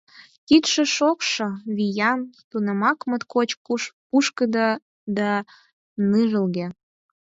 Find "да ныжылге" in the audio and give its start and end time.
5.17-6.67